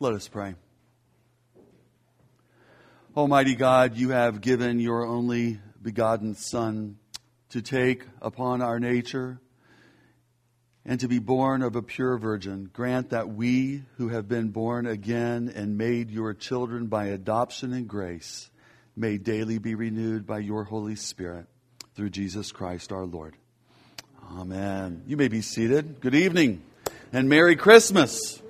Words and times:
Let 0.00 0.14
us 0.14 0.26
pray. 0.26 0.56
Almighty 3.16 3.54
God, 3.54 3.96
you 3.96 4.10
have 4.10 4.40
given 4.40 4.80
your 4.80 5.06
only 5.06 5.60
begotten 5.80 6.34
Son 6.34 6.96
to 7.50 7.62
take 7.62 8.02
upon 8.20 8.60
our 8.60 8.80
nature 8.80 9.38
and 10.84 10.98
to 10.98 11.06
be 11.06 11.20
born 11.20 11.62
of 11.62 11.76
a 11.76 11.82
pure 11.82 12.18
virgin. 12.18 12.68
Grant 12.72 13.10
that 13.10 13.28
we 13.28 13.84
who 13.96 14.08
have 14.08 14.26
been 14.26 14.48
born 14.48 14.86
again 14.86 15.52
and 15.54 15.78
made 15.78 16.10
your 16.10 16.34
children 16.34 16.88
by 16.88 17.06
adoption 17.06 17.72
and 17.72 17.86
grace 17.86 18.50
may 18.96 19.16
daily 19.16 19.58
be 19.58 19.76
renewed 19.76 20.26
by 20.26 20.40
your 20.40 20.64
Holy 20.64 20.96
Spirit 20.96 21.46
through 21.94 22.10
Jesus 22.10 22.50
Christ 22.50 22.90
our 22.90 23.06
Lord. 23.06 23.36
Amen. 24.32 25.04
You 25.06 25.16
may 25.16 25.28
be 25.28 25.40
seated. 25.40 26.00
Good 26.00 26.16
evening 26.16 26.62
and 27.12 27.28
Merry 27.28 27.54
Christmas. 27.54 28.42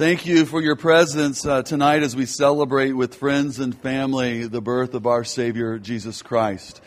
Thank 0.00 0.24
you 0.24 0.46
for 0.46 0.62
your 0.62 0.76
presence 0.76 1.44
uh, 1.44 1.62
tonight 1.62 2.02
as 2.02 2.16
we 2.16 2.24
celebrate 2.24 2.92
with 2.92 3.16
friends 3.16 3.58
and 3.58 3.78
family 3.78 4.46
the 4.46 4.62
birth 4.62 4.94
of 4.94 5.06
our 5.06 5.24
Savior, 5.24 5.78
Jesus 5.78 6.22
Christ. 6.22 6.80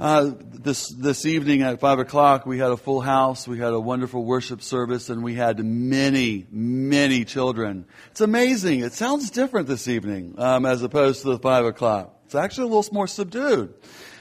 Uh, 0.00 0.32
this 0.36 0.88
this 0.88 1.26
evening 1.26 1.62
at 1.62 1.78
five 1.78 2.00
o'clock, 2.00 2.44
we 2.44 2.58
had 2.58 2.72
a 2.72 2.76
full 2.76 3.00
house. 3.00 3.46
We 3.46 3.60
had 3.60 3.72
a 3.72 3.78
wonderful 3.78 4.24
worship 4.24 4.62
service, 4.62 5.10
and 5.10 5.22
we 5.22 5.34
had 5.34 5.64
many, 5.64 6.48
many 6.50 7.24
children. 7.24 7.86
It's 8.10 8.20
amazing. 8.20 8.80
It 8.80 8.94
sounds 8.94 9.30
different 9.30 9.68
this 9.68 9.86
evening 9.86 10.34
um, 10.36 10.66
as 10.66 10.82
opposed 10.82 11.22
to 11.22 11.28
the 11.28 11.38
five 11.38 11.64
o'clock. 11.64 12.18
It's 12.24 12.34
actually 12.34 12.64
a 12.64 12.74
little 12.74 12.92
more 12.92 13.06
subdued. 13.06 13.74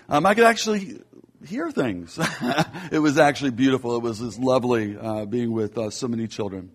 Um, 0.08 0.28
I 0.28 0.36
could 0.36 0.44
actually 0.44 1.02
hear 1.48 1.72
things. 1.72 2.20
it 2.92 3.00
was 3.00 3.18
actually 3.18 3.52
beautiful. 3.52 3.96
It 3.96 4.04
was 4.04 4.20
just 4.20 4.38
lovely 4.38 4.96
uh, 4.96 5.26
being 5.26 5.52
with 5.52 5.80
uh, 5.80 5.90
so 5.90 6.08
many 6.08 6.28
children. 6.28 6.70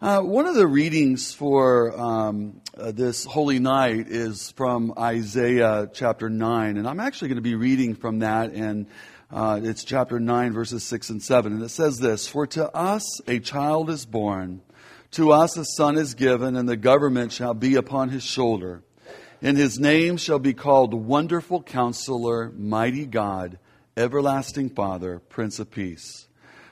Uh, 0.00 0.20
one 0.20 0.46
of 0.46 0.54
the 0.54 0.64
readings 0.66 1.34
for 1.34 1.92
um, 2.00 2.60
uh, 2.76 2.92
this 2.92 3.24
holy 3.24 3.58
night 3.58 4.06
is 4.06 4.52
from 4.52 4.94
Isaiah 4.96 5.90
chapter 5.92 6.30
9. 6.30 6.76
And 6.76 6.86
I'm 6.86 7.00
actually 7.00 7.30
going 7.30 7.38
to 7.38 7.42
be 7.42 7.56
reading 7.56 7.96
from 7.96 8.20
that, 8.20 8.52
and 8.52 8.86
uh, 9.32 9.58
it's 9.60 9.82
chapter 9.82 10.20
9, 10.20 10.52
verses 10.52 10.84
6 10.84 11.10
and 11.10 11.20
7. 11.20 11.52
And 11.52 11.62
it 11.64 11.70
says 11.70 11.98
this 11.98 12.28
For 12.28 12.46
to 12.46 12.72
us 12.76 13.02
a 13.26 13.40
child 13.40 13.90
is 13.90 14.06
born, 14.06 14.62
to 15.12 15.32
us 15.32 15.56
a 15.56 15.64
son 15.64 15.98
is 15.98 16.14
given, 16.14 16.54
and 16.54 16.68
the 16.68 16.76
government 16.76 17.32
shall 17.32 17.54
be 17.54 17.74
upon 17.74 18.10
his 18.10 18.22
shoulder. 18.22 18.84
And 19.42 19.58
his 19.58 19.80
name 19.80 20.16
shall 20.16 20.38
be 20.38 20.54
called 20.54 20.94
Wonderful 20.94 21.64
Counselor, 21.64 22.52
Mighty 22.56 23.04
God, 23.04 23.58
Everlasting 23.96 24.70
Father, 24.70 25.18
Prince 25.18 25.58
of 25.58 25.72
Peace. 25.72 26.27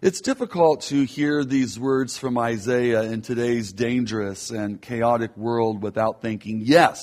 It's 0.00 0.20
difficult 0.20 0.82
to 0.82 1.04
hear 1.04 1.44
these 1.44 1.78
words 1.78 2.16
from 2.16 2.38
Isaiah 2.38 3.02
in 3.02 3.20
today's 3.20 3.72
dangerous 3.72 4.50
and 4.50 4.80
chaotic 4.80 5.36
world 5.36 5.82
without 5.82 6.22
thinking, 6.22 6.60
yes, 6.62 7.00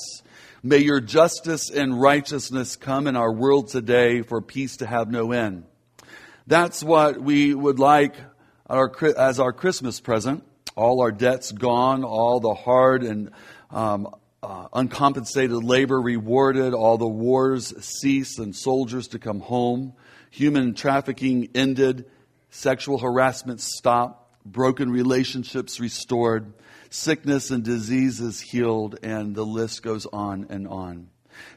May 0.67 0.79
your 0.79 0.99
justice 0.99 1.69
and 1.69 2.01
righteousness 2.01 2.75
come 2.75 3.05
in 3.05 3.15
our 3.15 3.31
world 3.31 3.67
today 3.67 4.23
for 4.23 4.41
peace 4.41 4.77
to 4.77 4.87
have 4.87 5.11
no 5.11 5.31
end. 5.31 5.65
That's 6.47 6.83
what 6.83 7.21
we 7.21 7.53
would 7.53 7.77
like 7.77 8.15
our, 8.67 8.91
as 9.15 9.39
our 9.39 9.53
Christmas 9.53 9.99
present. 9.99 10.43
All 10.75 11.01
our 11.01 11.11
debts 11.11 11.51
gone, 11.51 12.03
all 12.03 12.39
the 12.39 12.55
hard 12.55 13.03
and 13.03 13.29
um, 13.69 14.07
uh, 14.41 14.69
uncompensated 14.73 15.63
labor 15.63 16.01
rewarded, 16.01 16.73
all 16.73 16.97
the 16.97 17.07
wars 17.07 17.71
cease 17.85 18.39
and 18.39 18.55
soldiers 18.55 19.09
to 19.09 19.19
come 19.19 19.41
home, 19.41 19.93
human 20.31 20.73
trafficking 20.73 21.49
ended, 21.53 22.05
sexual 22.55 22.97
harassment 22.97 23.59
stopped, 23.59 24.33
broken 24.45 24.89
relationships 24.89 25.79
restored, 25.79 26.53
sickness 26.89 27.51
and 27.51 27.63
diseases 27.63 28.39
healed, 28.39 28.97
and 29.03 29.35
the 29.35 29.45
list 29.45 29.83
goes 29.83 30.05
on 30.05 30.47
and 30.49 30.67
on. 30.67 31.09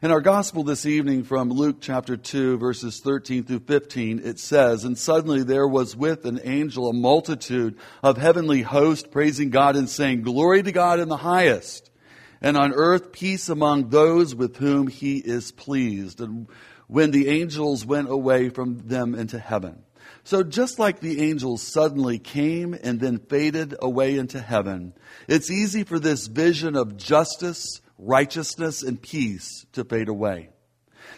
In 0.02 0.10
our 0.10 0.20
gospel 0.20 0.64
this 0.64 0.86
evening 0.86 1.22
from 1.22 1.50
Luke 1.50 1.76
chapter 1.80 2.16
2, 2.16 2.58
verses 2.58 2.98
13 2.98 3.44
through 3.44 3.60
15, 3.60 4.22
it 4.24 4.40
says, 4.40 4.82
And 4.82 4.98
suddenly 4.98 5.44
there 5.44 5.68
was 5.68 5.94
with 5.94 6.24
an 6.24 6.40
angel 6.42 6.88
a 6.88 6.92
multitude 6.92 7.78
of 8.02 8.16
heavenly 8.16 8.62
hosts 8.62 9.08
praising 9.08 9.50
God 9.50 9.76
and 9.76 9.88
saying, 9.88 10.22
Glory 10.22 10.64
to 10.64 10.72
God 10.72 10.98
in 10.98 11.08
the 11.08 11.16
highest, 11.16 11.92
and 12.40 12.56
on 12.56 12.72
earth 12.72 13.12
peace 13.12 13.48
among 13.48 13.90
those 13.90 14.34
with 14.34 14.56
whom 14.56 14.88
he 14.88 15.18
is 15.18 15.52
pleased. 15.52 16.20
And 16.20 16.48
when 16.88 17.12
the 17.12 17.28
angels 17.28 17.86
went 17.86 18.10
away 18.10 18.48
from 18.48 18.88
them 18.88 19.14
into 19.14 19.38
heaven. 19.38 19.84
So 20.28 20.42
just 20.42 20.78
like 20.78 21.00
the 21.00 21.22
angels 21.22 21.62
suddenly 21.62 22.18
came 22.18 22.74
and 22.74 23.00
then 23.00 23.16
faded 23.16 23.74
away 23.80 24.18
into 24.18 24.38
heaven, 24.38 24.92
it's 25.26 25.50
easy 25.50 25.84
for 25.84 25.98
this 25.98 26.26
vision 26.26 26.76
of 26.76 26.98
justice, 26.98 27.80
righteousness, 27.96 28.82
and 28.82 29.00
peace 29.00 29.64
to 29.72 29.84
fade 29.84 30.10
away. 30.10 30.50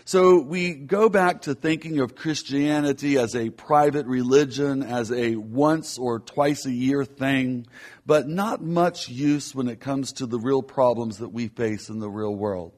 So 0.04 0.40
we 0.40 0.74
go 0.74 1.08
back 1.08 1.42
to 1.42 1.56
thinking 1.56 1.98
of 1.98 2.14
Christianity 2.14 3.18
as 3.18 3.34
a 3.34 3.50
private 3.50 4.06
religion, 4.06 4.84
as 4.84 5.10
a 5.10 5.34
once 5.34 5.98
or 5.98 6.20
twice 6.20 6.64
a 6.64 6.72
year 6.72 7.04
thing, 7.04 7.66
but 8.06 8.28
not 8.28 8.62
much 8.62 9.08
use 9.08 9.56
when 9.56 9.66
it 9.66 9.80
comes 9.80 10.12
to 10.12 10.26
the 10.26 10.38
real 10.38 10.62
problems 10.62 11.18
that 11.18 11.30
we 11.30 11.48
face 11.48 11.88
in 11.88 11.98
the 11.98 12.08
real 12.08 12.36
world. 12.36 12.74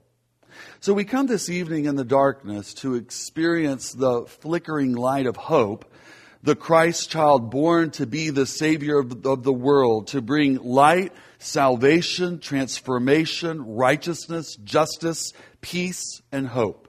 So 0.81 0.95
we 0.95 1.05
come 1.05 1.27
this 1.27 1.51
evening 1.51 1.85
in 1.85 1.97
the 1.97 2.07
darkness 2.07 2.73
to 2.75 2.95
experience 2.95 3.93
the 3.93 4.25
flickering 4.25 4.95
light 4.95 5.27
of 5.27 5.37
hope 5.37 5.93
the 6.43 6.57
Christ 6.57 7.11
child 7.11 7.51
born 7.51 7.91
to 7.93 8.07
be 8.07 8.31
the 8.31 8.47
Savior 8.47 8.99
of 8.99 9.23
the, 9.23 9.31
of 9.31 9.45
the 9.45 9.53
world, 9.53 10.09
to 10.09 10.21
bring 10.21 10.57
light, 10.57 11.13
salvation, 11.39 12.41
transformation, 12.41 13.65
righteousness, 13.77 14.57
justice, 14.57 15.33
peace, 15.61 16.21
and 16.33 16.49
hope. 16.49 16.89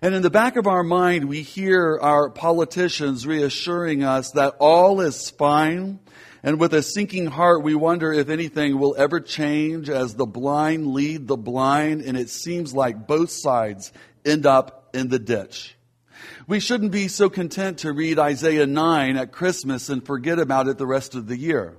And 0.00 0.14
in 0.14 0.22
the 0.22 0.30
back 0.30 0.56
of 0.56 0.66
our 0.66 0.84
mind, 0.84 1.28
we 1.28 1.42
hear 1.42 1.98
our 2.00 2.30
politicians 2.30 3.26
reassuring 3.26 4.04
us 4.04 4.32
that 4.32 4.54
all 4.60 5.00
is 5.00 5.30
fine. 5.30 5.98
And 6.42 6.60
with 6.60 6.72
a 6.72 6.82
sinking 6.82 7.26
heart, 7.26 7.64
we 7.64 7.74
wonder 7.74 8.12
if 8.12 8.28
anything 8.28 8.78
will 8.78 8.94
ever 8.96 9.18
change 9.18 9.90
as 9.90 10.14
the 10.14 10.26
blind 10.26 10.88
lead 10.88 11.26
the 11.26 11.36
blind, 11.36 12.02
and 12.02 12.16
it 12.16 12.30
seems 12.30 12.72
like 12.72 13.08
both 13.08 13.30
sides 13.30 13.92
end 14.24 14.46
up 14.46 14.90
in 14.94 15.08
the 15.08 15.18
ditch. 15.18 15.77
We 16.46 16.60
shouldn't 16.60 16.92
be 16.92 17.08
so 17.08 17.28
content 17.28 17.78
to 17.78 17.92
read 17.92 18.18
Isaiah 18.18 18.66
9 18.66 19.16
at 19.16 19.32
Christmas 19.32 19.88
and 19.88 20.04
forget 20.04 20.38
about 20.38 20.68
it 20.68 20.78
the 20.78 20.86
rest 20.86 21.14
of 21.14 21.26
the 21.26 21.36
year. 21.36 21.76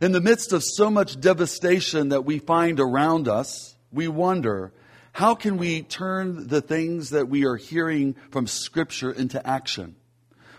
In 0.00 0.12
the 0.12 0.20
midst 0.20 0.52
of 0.52 0.64
so 0.64 0.90
much 0.90 1.20
devastation 1.20 2.08
that 2.08 2.24
we 2.24 2.38
find 2.38 2.80
around 2.80 3.28
us, 3.28 3.76
we 3.92 4.08
wonder, 4.08 4.72
how 5.12 5.34
can 5.34 5.56
we 5.56 5.82
turn 5.82 6.48
the 6.48 6.60
things 6.60 7.10
that 7.10 7.28
we 7.28 7.44
are 7.44 7.56
hearing 7.56 8.16
from 8.30 8.46
Scripture 8.46 9.12
into 9.12 9.44
action? 9.46 9.96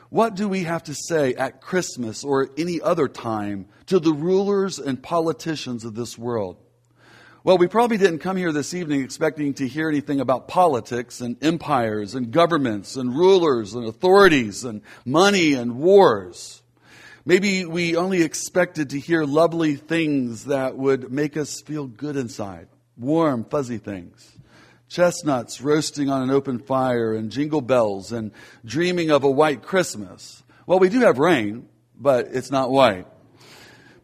What 0.10 0.36
do 0.36 0.48
we 0.48 0.64
have 0.64 0.84
to 0.84 0.94
say 0.94 1.34
at 1.34 1.62
Christmas 1.62 2.24
or 2.24 2.50
any 2.58 2.80
other 2.80 3.10
time 3.10 3.68
to 3.88 4.00
the 4.00 4.14
rulers 4.14 4.80
and 4.80 5.02
politicians 5.02 5.84
of 5.84 5.96
this 5.96 6.18
world? 6.18 6.58
Well, 7.46 7.60
we 7.60 7.68
probably 7.68 7.98
didn't 7.98 8.22
come 8.22 8.38
here 8.38 8.52
this 8.52 8.74
evening 8.74 9.04
expecting 9.04 9.54
to 9.54 9.68
hear 9.68 9.88
anything 9.88 10.20
about 10.20 10.48
politics 10.48 11.22
and 11.22 11.38
empires 11.44 12.16
and 12.16 12.32
governments 12.32 12.96
and 12.96 13.16
rulers 13.16 13.76
and 13.76 13.88
authorities 13.88 14.64
and 14.64 14.82
money 15.06 15.54
and 15.54 15.78
wars. 15.78 16.64
Maybe 17.24 17.64
we 17.64 17.96
only 17.96 18.24
expected 18.24 18.90
to 18.90 19.00
hear 19.00 19.26
lovely 19.26 19.76
things 19.76 20.46
that 20.46 20.76
would 20.76 21.12
make 21.12 21.38
us 21.38 21.62
feel 21.62 21.86
good 21.86 22.16
inside. 22.16 22.68
Warm, 22.98 23.46
fuzzy 23.46 23.78
things. 23.78 24.28
Chestnuts 24.90 25.62
roasting 25.62 26.10
on 26.10 26.24
an 26.24 26.32
open 26.32 26.58
fire 26.58 27.14
and 27.14 27.32
jingle 27.32 27.62
bells 27.62 28.12
and 28.12 28.32
dreaming 28.66 29.12
of 29.12 29.24
a 29.24 29.30
white 29.30 29.62
Christmas. 29.62 30.42
Well, 30.66 30.80
we 30.80 30.90
do 30.90 31.02
have 31.02 31.20
rain, 31.20 31.70
but 31.96 32.30
it's 32.32 32.50
not 32.50 32.72
white. 32.72 33.06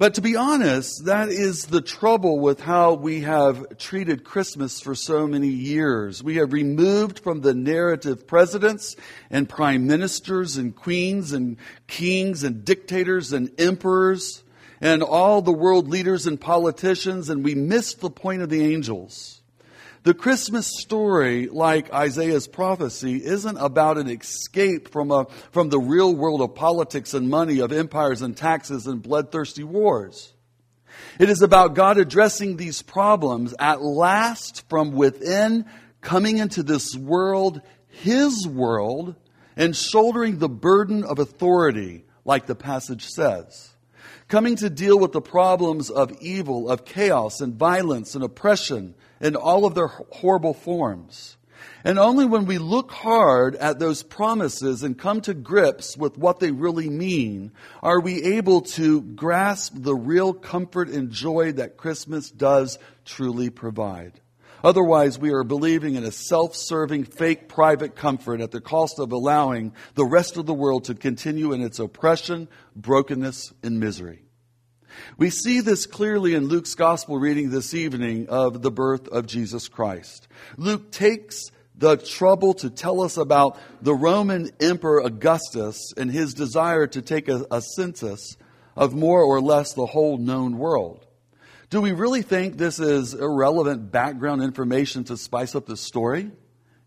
But 0.01 0.15
to 0.15 0.21
be 0.21 0.36
honest, 0.36 1.06
that 1.06 1.30
is 1.30 1.68
the 1.68 1.80
trouble 1.80 2.39
with 2.39 2.59
how 2.59 2.95
we 2.95 3.21
have 3.21 3.77
treated 3.77 4.24
Christmas 4.24 4.81
for 4.81 4.95
so 4.95 5.27
many 5.27 5.50
years. 5.50 6.24
We 6.24 6.38
have 6.38 6.53
removed 6.53 7.19
from 7.19 7.42
the 7.42 7.53
narrative 7.53 8.25
presidents 8.25 8.95
and 9.30 9.48
prime 9.48 9.86
ministers 9.86 10.57
and 10.57 10.75
queens 10.75 11.33
and 11.33 11.57
kings 11.86 12.44
and 12.44 12.65
dictators 12.65 13.31
and 13.31 13.51
emperors 13.59 14.44
and 14.81 15.03
all 15.03 15.44
the 15.44 15.53
world 15.53 15.88
leaders 15.88 16.25
and 16.25 16.42
politicians, 16.42 17.30
and 17.30 17.44
we 17.44 17.53
missed 17.53 18.01
the 18.01 18.09
point 18.09 18.42
of 18.42 18.50
the 18.50 18.74
angels. 18.74 19.41
The 20.03 20.15
Christmas 20.15 20.65
story, 20.80 21.45
like 21.45 21.94
Isaiah's 21.94 22.48
prophecy, 22.48 23.24
isn't 23.24 23.57
about 23.57 24.00
an 24.00 24.09
escape 24.09 24.89
from, 24.89 25.12
a, 25.12 25.27
from 25.51 25.69
the 25.69 25.80
real 25.80 26.15
world 26.15 26.42
of 26.42 26.56
politics 26.56 27.13
and 27.13 27.30
money, 27.30 27.59
of 27.59 27.71
empires 27.71 28.24
and 28.24 28.36
taxes 28.36 28.88
and 28.88 29.03
bloodthirsty 29.03 29.63
wars. 29.63 30.33
It 31.19 31.30
is 31.30 31.44
about 31.44 31.75
God 31.75 32.00
addressing 32.00 32.57
these 32.57 32.81
problems 32.81 33.53
at 33.59 33.83
last 33.83 34.68
from 34.69 34.94
within, 34.94 35.65
coming 36.01 36.39
into 36.39 36.63
this 36.63 36.95
world, 36.95 37.62
His 37.88 38.48
world, 38.48 39.13
and 39.56 39.75
shouldering 39.75 40.39
the 40.39 40.50
burden 40.50 41.03
of 41.03 41.19
authority, 41.19 42.06
like 42.25 42.48
the 42.48 42.56
passage 42.56 43.06
says 43.06 43.68
coming 44.27 44.56
to 44.56 44.69
deal 44.69 44.98
with 44.98 45.12
the 45.12 45.21
problems 45.21 45.89
of 45.89 46.09
evil, 46.21 46.69
of 46.69 46.86
chaos 46.86 47.42
and 47.42 47.56
violence 47.56 48.15
and 48.15 48.24
oppression 48.24 48.95
in 49.22 49.36
all 49.36 49.66
of 49.66 49.76
their 49.76 49.88
horrible 49.88 50.54
forms. 50.54 51.38
And 51.84 51.98
only 51.98 52.26
when 52.26 52.46
we 52.46 52.58
look 52.58 52.92
hard 52.92 53.56
at 53.56 53.80
those 53.80 54.04
promises 54.04 54.84
and 54.84 54.98
come 54.98 55.22
to 55.22 55.34
grips 55.34 55.96
with 55.96 56.18
what 56.18 56.40
they 56.40 56.52
really 56.52 56.90
mean 56.90 57.52
are 57.82 58.00
we 58.00 58.24
able 58.24 58.62
to 58.62 59.02
grasp 59.02 59.74
the 59.76 59.96
real 59.96 60.34
comfort 60.34 60.90
and 60.90 61.12
joy 61.12 61.54
that 61.54 61.78
Christmas 61.78 62.30
does 62.30 62.78
truly 63.06 63.50
provide. 63.50 64.20
Otherwise, 64.64 65.18
we 65.18 65.32
are 65.32 65.44
believing 65.44 65.96
in 65.96 66.04
a 66.04 66.12
self-serving, 66.12 67.04
fake 67.04 67.50
private 67.50 67.96
comfort 67.96 68.42
at 68.42 68.52
the 68.52 68.62
cost 68.62 69.00
of 69.00 69.12
allowing 69.12 69.74
the 69.96 70.06
rest 70.06 70.38
of 70.38 70.46
the 70.46 70.54
world 70.54 70.84
to 70.84 70.94
continue 70.94 71.52
in 71.52 71.62
its 71.62 71.80
oppression, 71.80 72.48
brokenness, 72.76 73.54
and 73.64 73.80
misery. 73.80 74.24
We 75.18 75.30
see 75.30 75.62
this 75.62 75.86
clearly 75.86 76.34
in 76.34 76.48
Luke's 76.48 76.76
gospel 76.76 77.20
reading 77.20 77.50
this 77.50 77.74
evening 77.74 78.28
of 78.30 78.62
the 78.62 78.72
birth 78.72 79.08
of 79.08 79.28
Jesus 79.28 79.68
Christ. 79.68 80.28
Luke 80.58 80.92
takes 80.92 81.52
the 81.76 81.98
trouble 81.98 82.54
to 82.56 82.70
tell 82.70 83.02
us 83.02 83.18
about 83.18 83.58
the 83.82 83.96
Roman 83.96 84.52
Emperor 84.60 85.00
Augustus 85.00 85.94
and 85.98 86.12
his 86.12 86.34
desire 86.34 86.88
to 86.88 87.02
take 87.02 87.28
a, 87.28 87.46
a 87.50 87.62
census 87.62 88.38
of 88.76 88.94
more 88.94 89.22
or 89.24 89.42
less 89.42 89.74
the 89.74 89.86
whole 89.86 90.18
known 90.18 90.58
world. 90.58 91.06
Do 91.70 91.82
we 91.82 91.94
really 91.94 92.22
think 92.22 92.58
this 92.58 92.80
is 92.80 93.14
irrelevant 93.14 93.92
background 93.92 94.44
information 94.44 95.06
to 95.06 95.18
spice 95.18 95.56
up 95.56 95.66
the 95.66 95.78
story? 95.78 96.32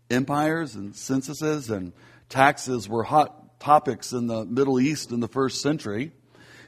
Empires 0.09 0.75
and 0.75 0.95
censuses 0.95 1.71
and 1.71 1.91
taxes 2.29 2.87
were 2.87 3.03
hot 3.03 3.59
topics 3.59 4.13
in 4.13 4.27
the 4.27 4.45
Middle 4.45 4.79
East 4.79 5.11
in 5.11 5.19
the 5.19 5.27
first 5.27 5.61
century. 5.61 6.11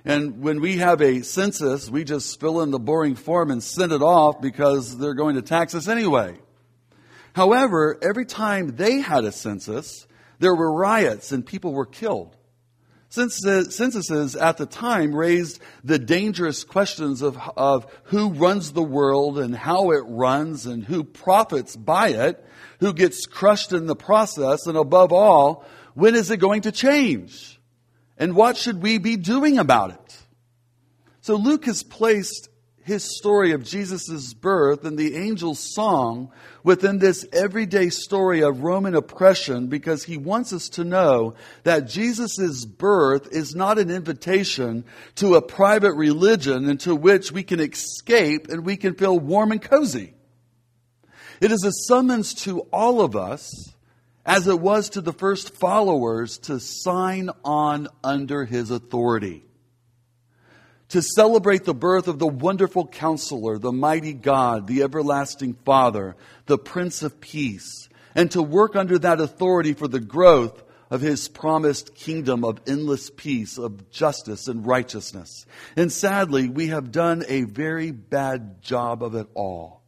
And 0.08 0.42
when 0.42 0.62
we 0.62 0.78
have 0.78 1.02
a 1.02 1.22
census, 1.22 1.90
we 1.90 2.06
just 2.06 2.40
fill 2.40 2.62
in 2.62 2.72
the 2.72 2.80
boring 2.80 3.16
form 3.16 3.52
and 3.52 3.62
send 3.62 3.92
it 3.92 4.02
off 4.02 4.40
because 4.40 4.98
they're 4.98 5.14
going 5.14 5.36
to 5.36 5.42
tax 5.42 5.76
us 5.76 5.90
anyway. 5.90 6.38
However, 7.34 8.00
every 8.02 8.26
time 8.26 8.78
they 8.78 9.02
had 9.02 9.26
a 9.26 9.34
census, 9.34 10.08
there 10.40 10.56
were 10.56 10.72
riots 10.72 11.34
and 11.34 11.46
people 11.46 11.74
were 11.74 11.86
killed. 11.86 12.38
Censuses 13.10 14.38
at 14.38 14.56
the 14.56 14.66
time 14.66 15.14
raised 15.14 15.60
the 15.84 16.00
dangerous 16.00 16.64
questions 16.64 17.22
of, 17.22 17.38
of 17.58 17.86
who 18.04 18.30
runs 18.30 18.72
the 18.72 18.82
world 18.82 19.38
and 19.38 19.54
how 19.54 19.92
it 19.92 20.06
runs 20.08 20.66
and 20.66 20.86
who 20.86 21.04
profits 21.04 21.76
by 21.76 22.10
it, 22.10 22.46
who 22.80 22.94
gets 22.94 23.26
crushed 23.26 23.74
in 23.74 23.88
the 23.88 23.96
process, 23.96 24.68
and 24.68 24.78
above 24.78 25.12
all, 25.12 25.66
when 25.96 26.16
is 26.16 26.32
it 26.32 26.38
going 26.38 26.62
to 26.62 26.72
change? 26.72 27.57
And 28.18 28.36
what 28.36 28.58
should 28.58 28.82
we 28.82 28.98
be 28.98 29.16
doing 29.16 29.58
about 29.58 29.92
it? 29.92 30.18
So 31.22 31.36
Luke 31.36 31.66
has 31.66 31.84
placed 31.84 32.50
his 32.88 33.04
story 33.18 33.52
of 33.52 33.66
Jesus' 33.66 34.34
birth 34.34 34.86
and 34.86 34.98
the 34.98 35.18
angel's 35.18 35.60
song 35.60 36.32
within 36.64 37.00
this 37.00 37.26
everyday 37.34 37.90
story 37.90 38.42
of 38.42 38.64
Roman 38.64 38.96
oppression 38.96 39.68
because 39.68 40.06
he 40.06 40.18
wants 40.18 40.54
us 40.54 40.70
to 40.70 40.86
know 40.86 41.36
that 41.64 41.90
Jesus' 41.90 42.64
birth 42.64 43.28
is 43.34 43.54
not 43.54 43.78
an 43.78 43.92
invitation 43.92 44.86
to 45.16 45.36
a 45.36 45.42
private 45.42 45.96
religion 45.96 46.70
into 46.70 46.96
which 46.96 47.30
we 47.30 47.44
can 47.44 47.60
escape 47.60 48.48
and 48.48 48.66
we 48.66 48.78
can 48.78 48.96
feel 48.96 49.20
warm 49.20 49.52
and 49.52 49.62
cozy. 49.62 50.14
It 51.42 51.52
is 51.52 51.66
a 51.66 51.72
summons 51.90 52.34
to 52.46 52.62
all 52.72 53.02
of 53.02 53.18
us, 53.18 53.76
as 54.28 54.48
it 54.48 54.60
was 54.60 54.92
to 54.92 55.02
the 55.02 55.14
first 55.14 55.56
followers, 55.56 56.38
to 56.38 56.60
sign 56.60 57.32
on 57.44 57.88
under 58.04 58.46
his 58.46 58.70
authority 58.70 59.48
to 60.90 61.02
celebrate 61.02 61.66
the 61.66 61.74
birth 61.74 62.08
of 62.08 62.20
the 62.20 62.28
wonderful 62.28 62.88
counselor, 62.88 63.58
the 63.58 63.72
mighty 63.72 64.14
God, 64.14 64.68
the 64.68 64.84
everlasting 64.84 65.54
Father, 65.66 66.16
the 66.46 66.58
Prince 66.58 67.04
of 67.04 67.20
Peace, 67.20 67.90
and 68.16 68.32
to 68.32 68.42
work 68.42 68.76
under 68.76 68.98
that 69.00 69.20
authority 69.20 69.74
for 69.74 69.88
the 69.88 70.00
growth 70.00 70.64
of 70.90 71.02
his 71.02 71.28
promised 71.28 71.94
kingdom 71.96 72.46
of 72.46 72.62
endless 72.66 73.10
peace, 73.10 73.58
of 73.58 73.92
justice 73.92 74.48
and 74.48 74.66
righteousness. 74.66 75.46
And 75.76 75.92
sadly, 75.92 76.48
we 76.48 76.68
have 76.68 76.92
done 76.92 77.26
a 77.28 77.44
very 77.44 77.92
bad 77.92 78.62
job 78.62 79.04
of 79.04 79.14
it 79.16 79.28
all. 79.34 79.84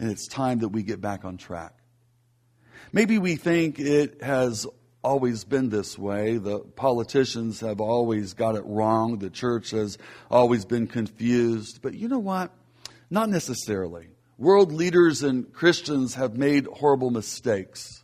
And 0.00 0.10
it's 0.10 0.26
time 0.26 0.60
that 0.60 0.70
we 0.70 0.82
get 0.82 1.00
back 1.00 1.24
on 1.24 1.36
track. 1.36 1.79
Maybe 2.92 3.18
we 3.18 3.36
think 3.36 3.78
it 3.78 4.20
has 4.20 4.66
always 5.04 5.44
been 5.44 5.68
this 5.68 5.96
way. 5.96 6.38
The 6.38 6.58
politicians 6.58 7.60
have 7.60 7.80
always 7.80 8.34
got 8.34 8.56
it 8.56 8.64
wrong. 8.66 9.18
The 9.18 9.30
church 9.30 9.70
has 9.70 9.96
always 10.28 10.64
been 10.64 10.88
confused. 10.88 11.82
But 11.82 11.94
you 11.94 12.08
know 12.08 12.18
what? 12.18 12.50
Not 13.08 13.28
necessarily. 13.28 14.08
World 14.38 14.72
leaders 14.72 15.22
and 15.22 15.52
Christians 15.52 16.14
have 16.14 16.36
made 16.36 16.66
horrible 16.66 17.10
mistakes. 17.10 18.02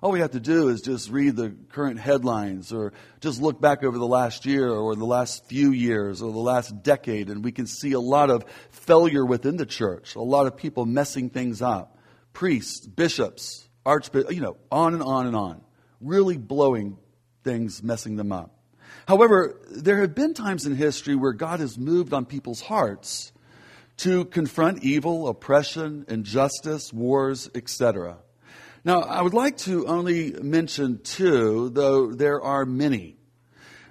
All 0.00 0.12
we 0.12 0.20
have 0.20 0.30
to 0.30 0.40
do 0.40 0.68
is 0.68 0.82
just 0.82 1.10
read 1.10 1.34
the 1.34 1.56
current 1.70 1.98
headlines 1.98 2.72
or 2.72 2.92
just 3.20 3.42
look 3.42 3.60
back 3.60 3.82
over 3.82 3.98
the 3.98 4.06
last 4.06 4.46
year 4.46 4.70
or 4.70 4.94
the 4.94 5.04
last 5.04 5.46
few 5.46 5.72
years 5.72 6.22
or 6.22 6.30
the 6.30 6.38
last 6.38 6.84
decade 6.84 7.28
and 7.28 7.42
we 7.42 7.50
can 7.50 7.66
see 7.66 7.92
a 7.92 8.00
lot 8.00 8.30
of 8.30 8.44
failure 8.70 9.26
within 9.26 9.56
the 9.56 9.66
church, 9.66 10.14
a 10.14 10.20
lot 10.20 10.46
of 10.46 10.56
people 10.56 10.86
messing 10.86 11.30
things 11.30 11.60
up. 11.60 11.98
Priests, 12.32 12.86
bishops, 12.86 13.67
archbishops, 13.84 14.34
you 14.34 14.40
know, 14.40 14.56
on 14.70 14.94
and 14.94 15.02
on 15.02 15.26
and 15.26 15.36
on 15.36 15.60
really 16.00 16.36
blowing 16.36 16.98
things, 17.44 17.82
messing 17.82 18.16
them 18.16 18.32
up. 18.32 18.54
However, 19.06 19.60
there 19.70 20.00
have 20.00 20.14
been 20.14 20.34
times 20.34 20.66
in 20.66 20.74
history 20.74 21.14
where 21.14 21.32
God 21.32 21.60
has 21.60 21.78
moved 21.78 22.12
on 22.12 22.24
people's 22.24 22.60
hearts 22.60 23.32
to 23.98 24.24
confront 24.26 24.84
evil, 24.84 25.28
oppression, 25.28 26.04
injustice, 26.08 26.92
wars, 26.92 27.50
etc. 27.54 28.18
Now, 28.84 29.00
I 29.00 29.22
would 29.22 29.34
like 29.34 29.56
to 29.58 29.86
only 29.86 30.32
mention 30.32 31.00
two, 31.02 31.68
though 31.70 32.12
there 32.12 32.40
are 32.40 32.64
many. 32.64 33.17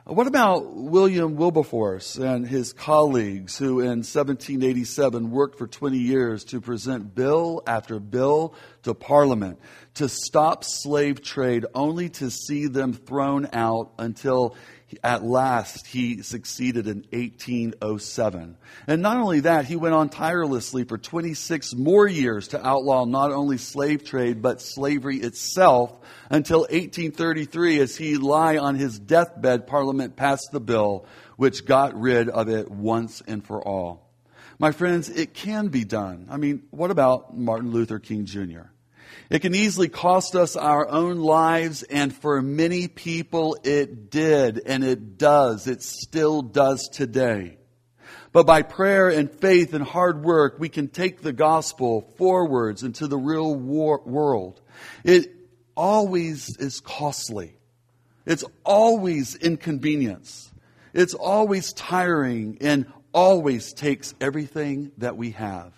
What 0.09 0.25
about 0.25 0.73
William 0.73 1.35
Wilberforce 1.35 2.15
and 2.15 2.47
his 2.47 2.71
colleagues 2.71 3.57
who 3.57 3.81
in 3.81 4.05
1787 4.05 5.31
worked 5.31 5.57
for 5.57 5.67
20 5.67 5.97
years 5.97 6.45
to 6.45 6.61
present 6.61 7.13
bill 7.13 7.61
after 7.67 7.99
bill 7.99 8.55
to 8.83 8.93
Parliament 8.93 9.59
to 9.95 10.07
stop 10.07 10.63
slave 10.63 11.21
trade 11.21 11.65
only 11.75 12.07
to 12.07 12.31
see 12.31 12.67
them 12.67 12.93
thrown 12.93 13.49
out 13.51 13.91
until 13.99 14.55
at 15.03 15.23
last 15.23 15.87
he 15.87 16.21
succeeded 16.21 16.87
in 16.87 17.05
1807. 17.11 18.57
And 18.87 19.01
not 19.01 19.17
only 19.17 19.41
that, 19.41 19.65
he 19.65 19.75
went 19.75 19.95
on 19.95 20.09
tirelessly 20.09 20.85
for 20.85 20.97
26 20.97 21.75
more 21.75 22.07
years 22.07 22.49
to 22.49 22.65
outlaw 22.65 23.05
not 23.05 23.31
only 23.31 23.57
slave 23.57 24.03
trade, 24.03 24.41
but 24.41 24.61
slavery 24.61 25.17
itself 25.17 25.93
until 26.29 26.61
1833 26.61 27.79
as 27.79 27.97
he 27.97 28.15
lay 28.17 28.57
on 28.57 28.75
his 28.75 28.97
deathbed, 28.97 29.67
Parliament 29.67 30.15
passed 30.15 30.51
the 30.51 30.61
bill 30.61 31.05
which 31.35 31.65
got 31.65 31.99
rid 31.99 32.29
of 32.29 32.49
it 32.49 32.69
once 32.69 33.21
and 33.27 33.45
for 33.45 33.61
all. 33.61 34.07
My 34.59 34.71
friends, 34.71 35.09
it 35.09 35.33
can 35.33 35.67
be 35.67 35.83
done. 35.83 36.27
I 36.31 36.37
mean, 36.37 36.63
what 36.71 36.89
about 36.91 37.37
Martin 37.37 37.71
Luther 37.71 37.99
King 37.99 38.25
Jr.? 38.25 38.69
It 39.29 39.39
can 39.39 39.55
easily 39.55 39.89
cost 39.89 40.35
us 40.35 40.55
our 40.55 40.87
own 40.87 41.17
lives, 41.17 41.83
and 41.83 42.13
for 42.13 42.41
many 42.41 42.87
people 42.87 43.57
it 43.63 44.09
did, 44.09 44.61
and 44.65 44.83
it 44.83 45.17
does. 45.17 45.67
It 45.67 45.81
still 45.83 46.41
does 46.41 46.87
today. 46.89 47.57
But 48.31 48.45
by 48.45 48.61
prayer 48.61 49.09
and 49.09 49.31
faith 49.31 49.73
and 49.73 49.83
hard 49.83 50.23
work, 50.23 50.57
we 50.59 50.69
can 50.69 50.89
take 50.89 51.21
the 51.21 51.33
gospel 51.33 52.13
forwards 52.17 52.83
into 52.83 53.07
the 53.07 53.17
real 53.17 53.55
war- 53.55 54.03
world. 54.05 54.61
It 55.03 55.33
always 55.75 56.55
is 56.57 56.79
costly. 56.79 57.57
It's 58.25 58.43
always 58.63 59.35
inconvenience. 59.35 60.51
It's 60.93 61.13
always 61.13 61.73
tiring 61.73 62.57
and 62.61 62.85
always 63.13 63.73
takes 63.73 64.13
everything 64.19 64.91
that 64.97 65.17
we 65.17 65.31
have. 65.31 65.73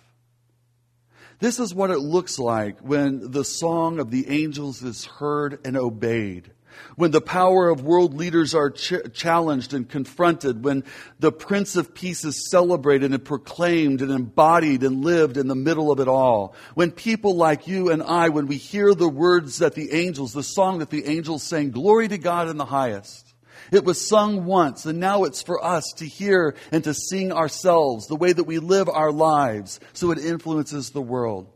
This 1.40 1.58
is 1.58 1.74
what 1.74 1.90
it 1.90 2.00
looks 2.00 2.38
like 2.38 2.80
when 2.80 3.30
the 3.30 3.44
song 3.44 3.98
of 3.98 4.10
the 4.10 4.28
angels 4.28 4.82
is 4.82 5.06
heard 5.06 5.58
and 5.64 5.76
obeyed. 5.76 6.52
when 6.96 7.10
the 7.10 7.20
power 7.20 7.68
of 7.68 7.82
world 7.82 8.14
leaders 8.14 8.54
are 8.54 8.70
ch- 8.70 8.94
challenged 9.12 9.74
and 9.74 9.88
confronted, 9.88 10.64
when 10.64 10.84
the 11.18 11.32
Prince 11.32 11.76
of 11.76 11.94
Peace 11.94 12.24
is 12.24 12.50
celebrated 12.50 13.12
and 13.12 13.24
proclaimed 13.24 14.02
and 14.02 14.10
embodied 14.10 14.82
and 14.82 15.04
lived 15.04 15.36
in 15.36 15.48
the 15.48 15.54
middle 15.54 15.90
of 15.90 16.00
it 16.00 16.08
all, 16.08 16.54
when 16.74 16.90
people 16.90 17.36
like 17.36 17.66
you 17.66 17.90
and 17.90 18.02
I, 18.02 18.28
when 18.28 18.46
we 18.46 18.56
hear 18.56 18.94
the 18.94 19.08
words 19.08 19.58
that 19.58 19.74
the 19.74 19.92
angels, 19.92 20.32
the 20.32 20.42
song 20.42 20.78
that 20.78 20.90
the 20.90 21.06
angels 21.06 21.42
sang, 21.42 21.70
glory 21.70 22.08
to 22.08 22.18
God 22.18 22.48
in 22.48 22.56
the 22.56 22.64
highest. 22.64 23.29
It 23.72 23.84
was 23.84 24.06
sung 24.06 24.44
once, 24.44 24.86
and 24.86 24.98
now 24.98 25.24
it's 25.24 25.42
for 25.42 25.64
us 25.64 25.84
to 25.96 26.06
hear 26.06 26.54
and 26.72 26.82
to 26.84 26.94
sing 26.94 27.32
ourselves, 27.32 28.06
the 28.06 28.16
way 28.16 28.32
that 28.32 28.44
we 28.44 28.58
live 28.58 28.88
our 28.88 29.12
lives, 29.12 29.80
so 29.92 30.10
it 30.10 30.18
influences 30.18 30.90
the 30.90 31.02
world. 31.02 31.46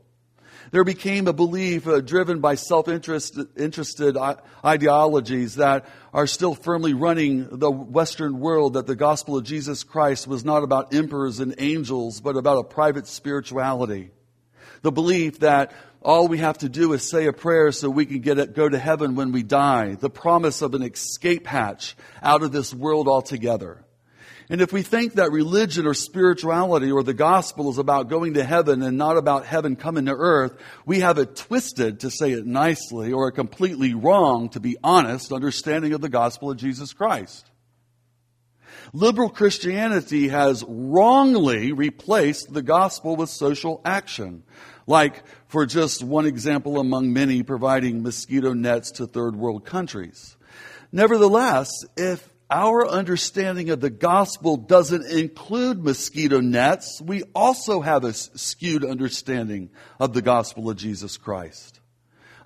There 0.71 0.85
became 0.85 1.29
a 1.29 1.33
belief 1.33 1.87
uh, 1.87 2.01
driven 2.01 2.41
by 2.41 2.57
self-interested 2.57 4.17
ideologies 4.65 5.57
that 5.57 5.87
are 6.13 6.27
still 6.27 6.55
firmly 6.55 6.95
running 6.95 7.47
the 7.51 7.71
Western 7.71 8.41
world 8.41 8.73
that 8.73 8.87
the 8.87 8.97
gospel 8.97 9.37
of 9.37 9.45
Jesus 9.45 9.85
Christ 9.85 10.27
was 10.27 10.45
not 10.45 10.63
about 10.63 10.95
emperors 10.95 11.39
and 11.39 11.55
angels, 11.59 12.21
but 12.21 12.37
about 12.37 12.59
a 12.59 12.65
private 12.65 13.07
spirituality. 13.07 14.11
The 14.83 14.93
belief 14.93 15.41
that 15.41 15.73
all 16.05 16.29
we 16.29 16.39
have 16.39 16.59
to 16.59 16.69
do 16.69 16.93
is 16.93 17.09
say 17.09 17.27
a 17.27 17.33
prayer 17.33 17.73
so 17.73 17.89
we 17.89 18.07
can 18.07 18.21
get 18.21 18.39
it, 18.39 18.55
go 18.55 18.69
to 18.69 18.79
heaven 18.79 19.15
when 19.15 19.33
we 19.33 19.43
die. 19.43 19.95
The 19.95 20.11
promise 20.11 20.61
of 20.63 20.75
an 20.75 20.83
escape 20.83 21.47
hatch 21.47 21.97
out 22.23 22.43
of 22.43 22.53
this 22.53 22.75
world 22.75 23.09
altogether. 23.09 23.85
And 24.51 24.61
if 24.61 24.75
we 24.75 24.83
think 24.83 25.15
that 25.15 25.33
religion 25.33 25.87
or 25.87 25.95
spirituality 25.95 26.91
or 26.91 27.03
the 27.03 27.15
gospel 27.15 27.71
is 27.71 27.79
about 27.79 28.11
going 28.11 28.35
to 28.35 28.45
heaven 28.45 28.83
and 28.83 28.99
not 28.99 29.17
about 29.17 29.47
heaven 29.47 29.75
coming 29.75 30.05
to 30.05 30.13
earth, 30.13 30.55
we 30.85 31.01
have 31.01 31.17
a 31.17 31.25
twisted, 31.25 32.01
to 32.01 32.11
say 32.11 32.33
it 32.33 32.45
nicely, 32.45 33.13
or 33.13 33.29
a 33.29 33.33
completely 33.33 33.95
wrong, 33.95 34.51
to 34.51 34.61
be 34.61 34.77
honest, 34.85 35.33
understanding 35.33 35.95
of 35.95 36.03
the 36.03 36.11
gospel 36.11 36.51
of 36.51 36.59
Jesus 36.59 36.93
Christ. 36.93 37.51
Liberal 38.93 39.31
Christianity 39.31 40.29
has 40.29 40.65
wrongly 40.67 41.73
replaced 41.73 42.53
the 42.53 42.63
gospel 42.63 43.17
with 43.17 43.31
social 43.31 43.81
action. 43.85 44.45
Like, 44.87 45.23
for 45.49 45.67
just 45.67 46.03
one 46.03 46.27
example 46.27 46.79
among 46.79 47.13
many, 47.13 47.43
providing 47.43 48.03
mosquito 48.03 48.53
nets 48.53 48.91
to 48.93 49.07
third 49.07 49.37
world 49.37 49.65
countries. 49.65 50.37
Nevertheless, 50.93 51.71
if 51.97 52.29
our 52.51 52.87
understanding 52.87 53.71
of 53.71 53.81
the 53.81 53.91
gospel 53.91 54.57
doesn't 54.57 55.07
include 55.07 55.83
mosquito 55.83 56.41
nets, 56.41 57.01
we 57.03 57.23
also 57.35 57.81
have 57.81 58.05
a 58.05 58.13
skewed 58.13 58.85
understanding 58.85 59.71
of 59.99 60.13
the 60.13 60.23
gospel 60.23 60.71
of 60.71 60.77
Jesus 60.77 61.17
Christ. 61.17 61.81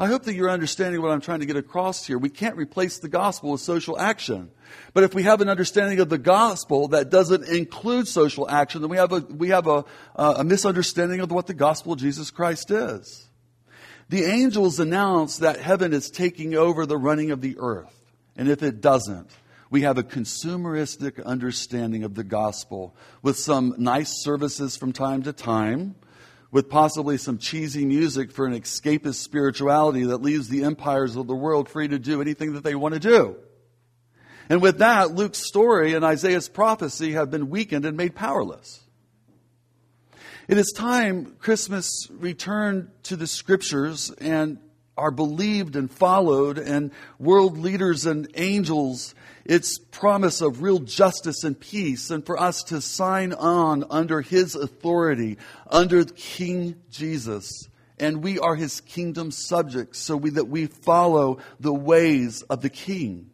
I 0.01 0.07
hope 0.07 0.23
that 0.25 0.35
you're 0.35 0.51
understanding 0.51 1.03
what 1.03 1.11
I'm 1.11 1.21
trying 1.21 1.41
to 1.41 1.47
get 1.47 1.57
across 1.57 2.07
here. 2.07 2.19
We 2.19 2.29
can't 2.29 2.57
replace 2.57 2.99
the 2.99 3.09
gospel 3.09 3.51
with 3.51 3.61
social 3.61 3.99
action. 3.99 4.51
But 4.95 5.03
if 5.03 5.13
we 5.13 5.25
have 5.25 5.41
an 5.41 5.49
understanding 5.49 5.99
of 5.99 6.09
the 6.09 6.19
gospel 6.19 6.89
that 6.89 7.11
doesn't 7.11 7.49
include 7.49 8.07
social 8.07 8.49
action, 8.49 8.81
then 8.81 8.91
we 8.91 8.97
have 8.97 9.13
a, 9.13 9.19
we 9.19 9.49
have 9.49 9.67
a, 9.67 9.85
a 10.15 10.45
misunderstanding 10.45 11.19
of 11.19 11.33
what 11.33 11.49
the 11.49 11.55
gospel 11.55 11.95
of 11.95 11.99
Jesus 11.99 12.31
Christ 12.31 12.71
is. 12.71 13.29
The 14.09 14.25
angels 14.25 14.79
announce 14.79 15.39
that 15.39 15.59
heaven 15.59 15.93
is 15.93 16.11
taking 16.11 16.55
over 16.55 16.87
the 16.87 16.97
running 16.97 17.33
of 17.33 17.41
the 17.41 17.57
earth. 17.59 17.95
And 18.37 18.49
if 18.49 18.63
it 18.63 18.81
doesn't, 18.81 19.31
we 19.69 19.83
have 19.83 19.99
a 19.99 20.05
consumeristic 20.05 21.23
understanding 21.25 22.05
of 22.05 22.15
the 22.15 22.25
gospel 22.25 22.97
with 23.21 23.37
some 23.37 23.75
nice 23.79 24.23
services 24.23 24.77
from 24.77 24.93
time 24.93 25.25
to 25.25 25.33
time, 25.33 25.97
with 26.51 26.69
possibly 26.71 27.19
some 27.19 27.39
cheesy 27.39 27.85
music 27.85 28.33
for 28.33 28.47
an 28.47 28.59
escapist 28.59 29.17
spirituality 29.17 30.05
that 30.05 30.23
leaves 30.23 30.49
the 30.49 30.65
empires 30.65 31.17
of 31.17 31.27
the 31.27 31.35
world 31.35 31.69
free 31.69 31.89
to 31.89 31.99
do 31.99 32.21
anything 32.21 32.55
that 32.55 32.65
they 32.65 32.75
want 32.75 32.95
to 32.95 33.01
do. 33.01 33.37
And 34.49 34.63
with 34.63 34.79
that, 34.79 35.11
Luke's 35.11 35.47
story 35.47 35.93
and 35.93 36.05
Isaiah's 36.05 36.49
prophecy 36.49 37.13
have 37.13 37.31
been 37.31 37.51
weakened 37.51 37.85
and 37.85 37.97
made 37.97 38.15
powerless. 38.15 38.81
It 40.49 40.57
is 40.57 40.73
time 40.75 41.37
Christmas 41.39 42.09
returned 42.11 42.91
to 43.05 43.17
the 43.17 43.27
scriptures 43.27 44.11
and 44.11 44.59
are 44.97 45.11
believed 45.11 45.77
and 45.77 45.91
followed, 45.91 46.59
and 46.59 46.91
world 47.19 47.59
leaders 47.59 48.07
and 48.07 48.29
angels 48.35 49.15
its 49.49 49.79
promise 49.79 50.43
of 50.43 50.63
real 50.63 50.79
justice 50.79 51.43
and 51.43 51.59
peace, 51.59 52.11
and 52.11 52.25
for 52.25 52.39
us 52.39 52.63
to 52.65 52.81
sign 52.83 53.33
on 53.33 53.85
under 53.91 54.21
His 54.21 54.55
authority, 54.55 55.39
under 55.67 56.05
King 56.05 56.77
Jesus. 56.91 57.69
And 57.99 58.23
we 58.23 58.39
are 58.39 58.55
His 58.55 58.81
kingdom 58.83 59.31
subjects, 59.31 59.99
so 59.99 60.17
we, 60.17 60.31
that 60.31 60.49
we 60.49 60.67
follow 60.67 61.39
the 61.59 61.75
ways 61.75 62.43
of 62.43 62.61
the 62.61 62.71
King. 62.71 63.31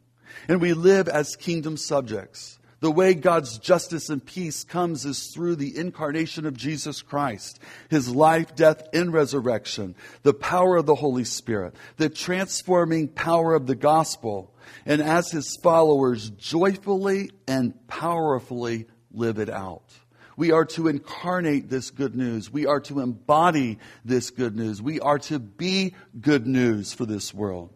And 0.48 0.60
we 0.60 0.72
live 0.72 1.08
as 1.08 1.36
kingdom 1.36 1.76
subjects. 1.76 2.58
The 2.78 2.90
way 2.90 3.14
God's 3.14 3.58
justice 3.58 4.08
and 4.10 4.24
peace 4.24 4.62
comes 4.62 5.04
is 5.06 5.28
through 5.28 5.56
the 5.56 5.76
incarnation 5.76 6.46
of 6.46 6.56
Jesus 6.56 7.02
Christ, 7.02 7.58
His 7.88 8.08
life, 8.08 8.54
death, 8.54 8.86
and 8.92 9.12
resurrection, 9.12 9.96
the 10.22 10.34
power 10.34 10.76
of 10.76 10.86
the 10.86 10.94
Holy 10.94 11.24
Spirit, 11.24 11.74
the 11.96 12.08
transforming 12.10 13.08
power 13.08 13.54
of 13.54 13.66
the 13.66 13.74
gospel, 13.74 14.53
and 14.86 15.02
as 15.02 15.30
His 15.30 15.56
followers, 15.62 16.30
joyfully 16.30 17.30
and 17.46 17.74
powerfully 17.86 18.86
live 19.12 19.38
it 19.38 19.50
out. 19.50 19.84
We 20.36 20.50
are 20.50 20.64
to 20.66 20.88
incarnate 20.88 21.70
this 21.70 21.90
good 21.90 22.16
news. 22.16 22.50
We 22.50 22.66
are 22.66 22.80
to 22.80 23.00
embody 23.00 23.78
this 24.04 24.30
good 24.30 24.56
news. 24.56 24.82
We 24.82 25.00
are 25.00 25.18
to 25.20 25.38
be 25.38 25.94
good 26.20 26.46
news 26.46 26.92
for 26.92 27.06
this 27.06 27.32
world. 27.32 27.72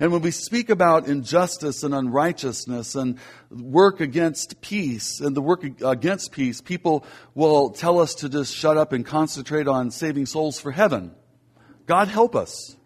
And 0.00 0.12
when 0.12 0.20
we 0.20 0.30
speak 0.30 0.68
about 0.68 1.06
injustice 1.06 1.82
and 1.82 1.94
unrighteousness 1.94 2.96
and 2.96 3.18
work 3.50 4.00
against 4.00 4.60
peace 4.60 5.20
and 5.20 5.34
the 5.34 5.40
work 5.40 5.64
against 5.64 6.32
peace, 6.32 6.60
people 6.60 7.04
will 7.34 7.70
tell 7.70 8.00
us 8.00 8.14
to 8.16 8.28
just 8.28 8.54
shut 8.54 8.76
up 8.76 8.92
and 8.92 9.06
concentrate 9.06 9.68
on 9.68 9.90
saving 9.90 10.26
souls 10.26 10.60
for 10.60 10.72
heaven. 10.72 11.14
God 11.86 12.08
help 12.08 12.34
us. 12.34 12.76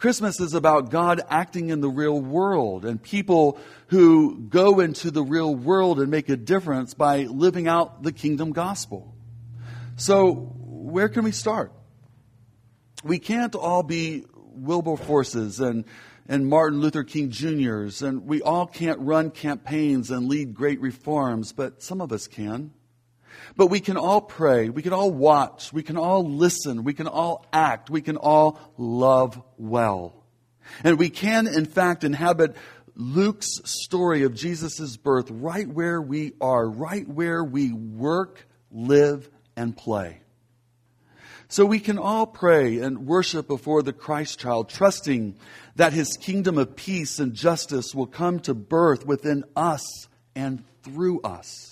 Christmas 0.00 0.40
is 0.40 0.54
about 0.54 0.88
God 0.88 1.20
acting 1.28 1.68
in 1.68 1.82
the 1.82 1.90
real 1.90 2.18
world 2.18 2.86
and 2.86 3.02
people 3.02 3.58
who 3.88 4.40
go 4.48 4.80
into 4.80 5.10
the 5.10 5.22
real 5.22 5.54
world 5.54 6.00
and 6.00 6.10
make 6.10 6.30
a 6.30 6.38
difference 6.38 6.94
by 6.94 7.24
living 7.24 7.68
out 7.68 8.02
the 8.02 8.10
kingdom 8.10 8.52
gospel. 8.52 9.14
So, 9.96 10.54
where 10.56 11.10
can 11.10 11.22
we 11.22 11.32
start? 11.32 11.70
We 13.04 13.18
can't 13.18 13.54
all 13.54 13.82
be 13.82 14.24
Wilberforces 14.34 15.60
and 15.60 15.84
and 16.26 16.46
Martin 16.46 16.80
Luther 16.80 17.04
King 17.04 17.30
Jr.'s, 17.30 18.00
and 18.00 18.24
we 18.24 18.40
all 18.40 18.66
can't 18.66 19.00
run 19.00 19.30
campaigns 19.30 20.10
and 20.10 20.28
lead 20.28 20.54
great 20.54 20.80
reforms, 20.80 21.52
but 21.52 21.82
some 21.82 22.00
of 22.00 22.10
us 22.10 22.26
can. 22.26 22.70
But 23.56 23.66
we 23.66 23.80
can 23.80 23.96
all 23.96 24.20
pray, 24.20 24.68
we 24.68 24.82
can 24.82 24.92
all 24.92 25.10
watch, 25.10 25.72
we 25.72 25.82
can 25.82 25.96
all 25.96 26.28
listen, 26.28 26.84
we 26.84 26.94
can 26.94 27.06
all 27.06 27.46
act, 27.52 27.90
we 27.90 28.00
can 28.00 28.16
all 28.16 28.58
love 28.76 29.40
well. 29.56 30.14
And 30.84 30.98
we 30.98 31.10
can, 31.10 31.46
in 31.46 31.66
fact, 31.66 32.04
inhabit 32.04 32.56
Luke's 32.94 33.60
story 33.64 34.22
of 34.24 34.34
Jesus' 34.34 34.96
birth 34.96 35.30
right 35.30 35.68
where 35.68 36.00
we 36.00 36.34
are, 36.40 36.68
right 36.68 37.06
where 37.08 37.42
we 37.42 37.72
work, 37.72 38.46
live, 38.70 39.28
and 39.56 39.76
play. 39.76 40.20
So 41.48 41.66
we 41.66 41.80
can 41.80 41.98
all 41.98 42.26
pray 42.26 42.78
and 42.78 43.06
worship 43.06 43.48
before 43.48 43.82
the 43.82 43.92
Christ 43.92 44.38
child, 44.38 44.68
trusting 44.68 45.36
that 45.74 45.92
his 45.92 46.16
kingdom 46.16 46.58
of 46.58 46.76
peace 46.76 47.18
and 47.18 47.34
justice 47.34 47.92
will 47.92 48.06
come 48.06 48.38
to 48.40 48.54
birth 48.54 49.04
within 49.04 49.44
us 49.56 50.08
and 50.36 50.62
through 50.82 51.22
us. 51.22 51.69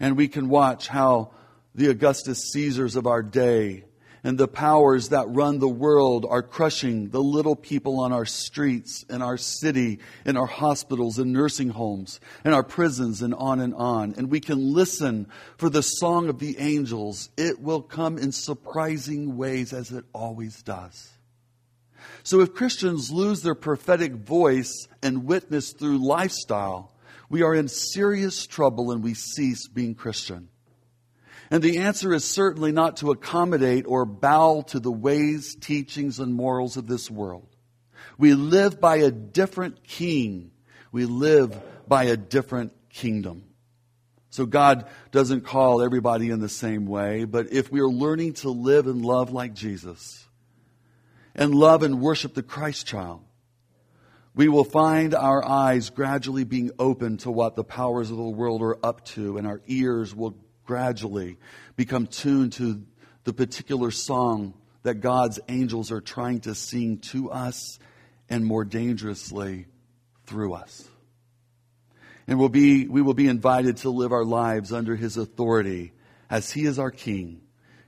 And 0.00 0.16
we 0.16 0.28
can 0.28 0.48
watch 0.48 0.88
how 0.88 1.30
the 1.74 1.88
Augustus 1.88 2.50
Caesars 2.52 2.96
of 2.96 3.06
our 3.06 3.22
day 3.22 3.84
and 4.22 4.36
the 4.36 4.48
powers 4.48 5.10
that 5.10 5.28
run 5.28 5.58
the 5.58 5.68
world 5.68 6.26
are 6.28 6.42
crushing 6.42 7.08
the 7.10 7.22
little 7.22 7.56
people 7.56 8.00
on 8.00 8.12
our 8.12 8.26
streets, 8.26 9.04
in 9.08 9.22
our 9.22 9.36
city, 9.36 9.98
in 10.24 10.36
our 10.36 10.46
hospitals 10.46 11.18
and 11.18 11.32
nursing 11.32 11.70
homes, 11.70 12.20
in 12.44 12.52
our 12.52 12.62
prisons, 12.62 13.22
and 13.22 13.34
on 13.34 13.60
and 13.60 13.74
on. 13.74 14.14
And 14.16 14.30
we 14.30 14.40
can 14.40 14.74
listen 14.74 15.26
for 15.56 15.70
the 15.70 15.82
song 15.82 16.28
of 16.28 16.38
the 16.38 16.58
angels. 16.58 17.30
It 17.36 17.60
will 17.60 17.82
come 17.82 18.18
in 18.18 18.32
surprising 18.32 19.36
ways 19.36 19.72
as 19.72 19.90
it 19.90 20.04
always 20.12 20.62
does. 20.62 21.12
So 22.22 22.40
if 22.40 22.54
Christians 22.54 23.10
lose 23.10 23.42
their 23.42 23.54
prophetic 23.54 24.12
voice 24.12 24.86
and 25.02 25.24
witness 25.24 25.72
through 25.72 26.06
lifestyle, 26.06 26.89
we 27.30 27.42
are 27.42 27.54
in 27.54 27.68
serious 27.68 28.46
trouble 28.46 28.90
and 28.90 29.02
we 29.02 29.14
cease 29.14 29.68
being 29.68 29.94
Christian. 29.94 30.48
And 31.50 31.62
the 31.62 31.78
answer 31.78 32.12
is 32.12 32.24
certainly 32.24 32.72
not 32.72 32.98
to 32.98 33.12
accommodate 33.12 33.86
or 33.86 34.04
bow 34.04 34.62
to 34.68 34.80
the 34.80 34.92
ways, 34.92 35.54
teachings, 35.54 36.18
and 36.18 36.34
morals 36.34 36.76
of 36.76 36.86
this 36.86 37.10
world. 37.10 37.46
We 38.18 38.34
live 38.34 38.80
by 38.80 38.96
a 38.96 39.10
different 39.10 39.84
king. 39.84 40.50
We 40.92 41.06
live 41.06 41.58
by 41.88 42.04
a 42.04 42.16
different 42.16 42.72
kingdom. 42.90 43.44
So 44.30 44.46
God 44.46 44.86
doesn't 45.10 45.42
call 45.42 45.82
everybody 45.82 46.30
in 46.30 46.40
the 46.40 46.48
same 46.48 46.86
way, 46.86 47.24
but 47.24 47.52
if 47.52 47.70
we 47.70 47.80
are 47.80 47.88
learning 47.88 48.34
to 48.34 48.50
live 48.50 48.86
and 48.86 49.04
love 49.04 49.32
like 49.32 49.54
Jesus 49.54 50.24
and 51.34 51.54
love 51.54 51.82
and 51.82 52.00
worship 52.00 52.34
the 52.34 52.42
Christ 52.42 52.86
child, 52.86 53.22
we 54.34 54.48
will 54.48 54.64
find 54.64 55.14
our 55.14 55.44
eyes 55.44 55.90
gradually 55.90 56.44
being 56.44 56.70
open 56.78 57.16
to 57.18 57.30
what 57.30 57.56
the 57.56 57.64
powers 57.64 58.10
of 58.10 58.16
the 58.16 58.22
world 58.22 58.62
are 58.62 58.78
up 58.84 59.04
to, 59.06 59.38
and 59.38 59.46
our 59.46 59.60
ears 59.66 60.14
will 60.14 60.36
gradually 60.64 61.36
become 61.76 62.06
tuned 62.06 62.52
to 62.54 62.82
the 63.24 63.32
particular 63.32 63.90
song 63.90 64.54
that 64.82 64.94
God's 64.94 65.40
angels 65.48 65.90
are 65.92 66.00
trying 66.00 66.40
to 66.40 66.54
sing 66.54 66.98
to 66.98 67.30
us 67.30 67.78
and 68.28 68.44
more 68.46 68.64
dangerously 68.64 69.66
through 70.26 70.54
us. 70.54 70.88
And 72.26 72.38
we'll 72.38 72.48
be, 72.48 72.86
we 72.86 73.02
will 73.02 73.14
be 73.14 73.26
invited 73.26 73.78
to 73.78 73.90
live 73.90 74.12
our 74.12 74.24
lives 74.24 74.72
under 74.72 74.94
His 74.94 75.16
authority 75.16 75.92
as 76.30 76.52
He 76.52 76.64
is 76.64 76.78
our 76.78 76.92
King. 76.92 77.40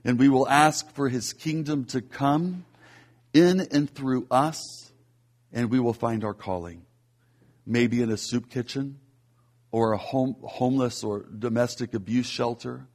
And 0.04 0.18
we 0.18 0.28
will 0.28 0.48
ask 0.48 0.90
for 0.92 1.08
His 1.08 1.32
kingdom 1.32 1.84
to 1.86 2.02
come 2.02 2.64
in 3.32 3.60
and 3.60 3.88
through 3.88 4.26
us, 4.30 4.91
and 5.52 5.70
we 5.70 5.80
will 5.80 5.92
find 5.92 6.24
our 6.24 6.34
calling. 6.34 6.84
Maybe 7.66 8.02
in 8.02 8.10
a 8.10 8.16
soup 8.16 8.50
kitchen, 8.50 8.98
or 9.70 9.92
a 9.92 9.98
home, 9.98 10.36
homeless 10.42 11.02
or 11.02 11.24
domestic 11.38 11.94
abuse 11.94 12.26
shelter, 12.26 12.86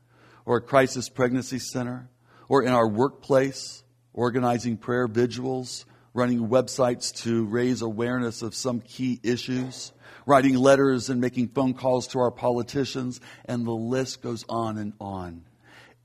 or 0.45 0.57
a 0.57 0.61
crisis 0.61 1.09
pregnancy 1.09 1.59
center, 1.59 2.09
or 2.47 2.63
in 2.63 2.71
our 2.71 2.87
workplace, 2.87 3.83
organizing 4.13 4.77
prayer 4.77 5.07
vigils, 5.07 5.85
running 6.13 6.47
websites 6.47 7.13
to 7.23 7.45
raise 7.45 7.81
awareness 7.81 8.41
of 8.41 8.55
some 8.55 8.81
key 8.81 9.19
issues, 9.23 9.91
writing 10.25 10.55
letters 10.55 11.09
and 11.09 11.21
making 11.21 11.47
phone 11.47 11.73
calls 11.73 12.07
to 12.07 12.19
our 12.19 12.31
politicians, 12.31 13.19
and 13.45 13.65
the 13.65 13.71
list 13.71 14.21
goes 14.21 14.45
on 14.49 14.77
and 14.77 14.93
on. 14.99 15.43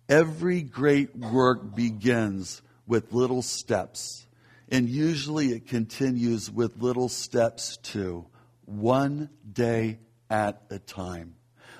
Every 0.09 0.62
great 0.62 1.16
work 1.16 1.75
begins 1.75 2.61
with 2.87 3.12
little 3.12 3.42
steps, 3.42 4.26
and 4.73 4.88
usually 4.88 5.52
it 5.52 5.69
continues 5.69 6.50
with 6.50 6.81
little 6.81 7.11
steps 7.11 7.76
too, 7.76 8.26
one 8.64 9.29
day 9.52 9.99
at 10.31 10.62
a 10.71 10.79
time. 10.79 11.35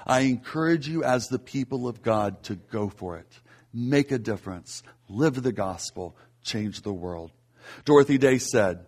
I 0.07 0.21
encourage 0.21 0.87
you 0.87 1.03
as 1.03 1.29
the 1.29 1.39
people 1.39 1.89
of 1.89 2.03
God 2.03 2.43
to 2.45 2.55
go 2.55 2.91
for 2.91 3.17
it. 3.17 3.41
Make 3.73 4.13
a 4.13 4.19
difference. 4.19 4.83
Live 5.09 5.43
the 5.43 5.53
gospel. 5.53 6.17
Change 6.43 6.83
the 6.83 6.93
world. 6.93 7.33
Dorothy 7.87 8.19
Day 8.19 8.37
said, 8.37 8.85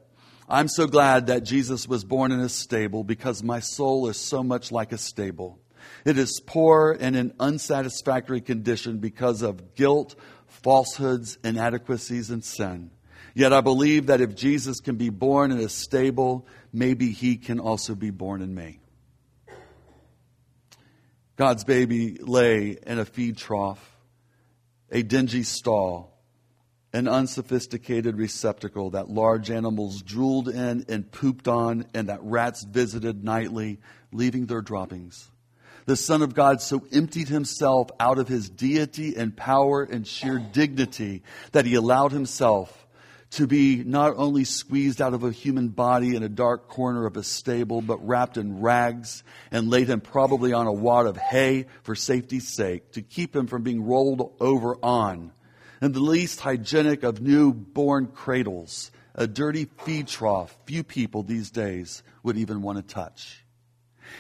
I'm 0.50 0.68
so 0.68 0.87
glad 0.87 1.28
that 1.28 1.44
Jesus 1.44 1.88
was 1.88 2.04
born 2.04 2.30
in 2.30 2.40
a 2.40 2.50
stable 2.50 3.04
because 3.04 3.42
my 3.42 3.61
soul 3.61 4.08
is 4.08 4.18
so 4.18 4.42
much 4.42 4.70
like 4.70 4.92
a 4.92 4.99
stable. 4.99 5.58
It 6.04 6.18
is 6.18 6.42
poor 6.44 6.94
and 7.00 7.16
in 7.16 7.32
unsatisfactory 7.40 8.42
condition 8.42 8.99
because 8.99 9.40
of 9.40 9.75
guilt, 9.75 10.14
falsehoods, 10.46 11.38
inadequacies, 11.42 12.28
and 12.28 12.44
sin. 12.44 12.90
Yet 13.34 13.52
I 13.52 13.60
believe 13.60 14.06
that 14.06 14.20
if 14.20 14.36
Jesus 14.36 14.78
can 14.78 14.94
be 14.94 15.10
born 15.10 15.50
in 15.50 15.58
a 15.58 15.68
stable, 15.68 16.46
maybe 16.72 17.10
he 17.10 17.36
can 17.36 17.58
also 17.58 17.96
be 17.96 18.10
born 18.10 18.42
in 18.42 18.54
me. 18.54 18.78
God's 21.36 21.64
baby 21.64 22.16
lay 22.20 22.78
in 22.86 23.00
a 23.00 23.04
feed 23.04 23.36
trough, 23.36 23.98
a 24.92 25.02
dingy 25.02 25.42
stall, 25.42 26.16
an 26.92 27.08
unsophisticated 27.08 28.16
receptacle 28.16 28.90
that 28.90 29.10
large 29.10 29.50
animals 29.50 30.00
drooled 30.00 30.48
in 30.48 30.84
and 30.88 31.10
pooped 31.10 31.48
on, 31.48 31.86
and 31.92 32.08
that 32.08 32.22
rats 32.22 32.62
visited 32.62 33.24
nightly, 33.24 33.80
leaving 34.12 34.46
their 34.46 34.62
droppings. 34.62 35.28
The 35.86 35.96
Son 35.96 36.22
of 36.22 36.34
God 36.34 36.62
so 36.62 36.86
emptied 36.92 37.28
himself 37.28 37.90
out 37.98 38.18
of 38.18 38.28
his 38.28 38.48
deity 38.48 39.16
and 39.16 39.36
power 39.36 39.82
and 39.82 40.06
sheer 40.06 40.38
dignity 40.38 41.24
that 41.50 41.66
he 41.66 41.74
allowed 41.74 42.12
himself 42.12 42.83
to 43.34 43.46
be 43.46 43.82
not 43.82 44.14
only 44.16 44.44
squeezed 44.44 45.02
out 45.02 45.14
of 45.14 45.24
a 45.24 45.32
human 45.32 45.68
body 45.68 46.14
in 46.14 46.22
a 46.22 46.28
dark 46.28 46.68
corner 46.68 47.06
of 47.06 47.16
a 47.16 47.22
stable, 47.22 47.80
but 47.80 48.06
wrapped 48.06 48.36
in 48.36 48.60
rags 48.60 49.24
and 49.50 49.70
laid 49.70 49.88
him 49.88 50.00
probably 50.00 50.52
on 50.52 50.66
a 50.66 50.72
wad 50.72 51.06
of 51.06 51.16
hay 51.16 51.66
for 51.82 51.94
safety's 51.94 52.54
sake 52.54 52.92
to 52.92 53.02
keep 53.02 53.34
him 53.34 53.46
from 53.46 53.62
being 53.62 53.84
rolled 53.84 54.32
over 54.40 54.76
on 54.82 55.32
in 55.82 55.92
the 55.92 56.00
least 56.00 56.40
hygienic 56.40 57.02
of 57.02 57.20
newborn 57.20 58.06
cradles, 58.06 58.90
a 59.14 59.26
dirty 59.26 59.66
feed 59.84 60.08
trough 60.08 60.56
few 60.64 60.84
people 60.84 61.22
these 61.22 61.50
days 61.50 62.02
would 62.22 62.36
even 62.36 62.62
want 62.62 62.78
to 62.78 62.94
touch. 62.94 63.44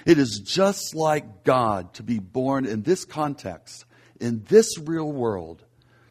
It 0.04 0.18
is 0.18 0.40
just 0.40 0.94
like 0.94 1.44
God 1.44 1.94
to 1.94 2.02
be 2.02 2.18
born 2.18 2.66
in 2.66 2.82
this 2.82 3.04
context, 3.04 3.84
in 4.20 4.44
this 4.48 4.78
real 4.78 5.10
world, 5.10 5.62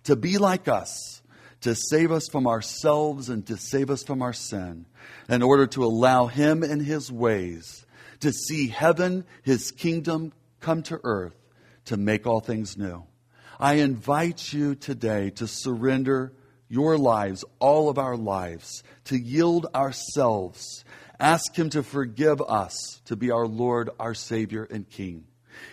to 0.05 0.15
be 0.15 0.37
like 0.37 0.67
us, 0.67 1.21
to 1.63 1.75
save 1.75 2.11
us 2.11 2.27
from 2.29 2.47
ourselves 2.47 3.29
and 3.29 3.45
to 3.47 3.57
save 3.57 3.89
us 3.89 4.03
from 4.03 4.21
our 4.21 4.33
sin, 4.33 4.85
in 5.27 5.41
order 5.41 5.67
to 5.67 5.83
allow 5.83 6.27
Him 6.27 6.63
and 6.63 6.81
His 6.81 7.11
ways 7.11 7.85
to 8.23 8.31
see 8.31 8.69
heaven, 8.69 9.25
His 9.43 9.71
kingdom 9.71 10.31
come 10.61 10.81
to 10.83 10.99
earth, 11.03 11.35
to 11.85 11.97
make 11.97 12.25
all 12.25 12.39
things 12.39 12.77
new. 12.77 13.03
I 13.59 13.75
invite 13.75 14.53
you 14.53 14.75
today 14.75 15.29
to 15.31 15.47
surrender 15.47 16.33
your 16.69 16.97
lives, 16.97 17.43
all 17.59 17.89
of 17.89 17.97
our 17.97 18.15
lives, 18.15 18.81
to 19.05 19.17
yield 19.17 19.67
ourselves. 19.75 20.85
Ask 21.19 21.53
Him 21.53 21.69
to 21.71 21.83
forgive 21.83 22.41
us, 22.41 23.01
to 23.05 23.17
be 23.17 23.29
our 23.29 23.45
Lord, 23.45 23.89
our 23.99 24.13
Savior, 24.13 24.63
and 24.63 24.89
King. 24.89 25.25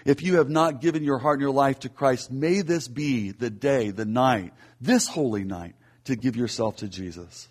If 0.05 0.23
you 0.23 0.37
have 0.37 0.51
not 0.51 0.81
given 0.81 1.05
your 1.05 1.19
heart 1.19 1.39
and 1.39 1.43
your 1.43 1.55
life 1.55 1.81
to 1.81 1.89
Christ, 1.89 2.31
may 2.31 2.63
this 2.63 2.89
be 2.89 3.31
the 3.31 3.51
day, 3.51 3.91
the 3.91 4.05
night, 4.05 4.53
this 4.81 5.07
holy 5.07 5.45
night, 5.45 5.75
to 6.05 6.17
give 6.17 6.37
yourself 6.37 6.77
to 6.77 6.89
Jesus. 6.89 7.49